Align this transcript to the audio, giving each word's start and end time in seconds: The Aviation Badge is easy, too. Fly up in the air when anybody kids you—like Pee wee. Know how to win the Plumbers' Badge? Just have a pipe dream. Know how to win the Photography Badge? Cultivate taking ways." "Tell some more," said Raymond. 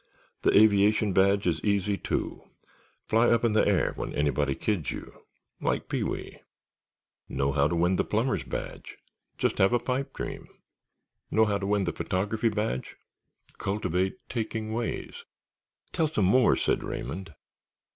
The 0.41 0.57
Aviation 0.57 1.13
Badge 1.13 1.45
is 1.45 1.61
easy, 1.63 1.95
too. 1.95 2.41
Fly 3.07 3.29
up 3.29 3.43
in 3.43 3.51
the 3.53 3.67
air 3.67 3.93
when 3.95 4.15
anybody 4.15 4.55
kids 4.55 4.89
you—like 4.89 5.89
Pee 5.89 6.01
wee. 6.01 6.39
Know 7.29 7.51
how 7.51 7.67
to 7.67 7.75
win 7.75 7.97
the 7.97 8.03
Plumbers' 8.03 8.43
Badge? 8.43 8.97
Just 9.37 9.59
have 9.59 9.73
a 9.73 9.77
pipe 9.79 10.11
dream. 10.15 10.47
Know 11.29 11.45
how 11.45 11.59
to 11.59 11.67
win 11.67 11.83
the 11.83 11.91
Photography 11.93 12.49
Badge? 12.49 12.95
Cultivate 13.59 14.15
taking 14.27 14.73
ways." 14.73 15.23
"Tell 15.91 16.07
some 16.07 16.25
more," 16.25 16.55
said 16.55 16.83
Raymond. 16.83 17.35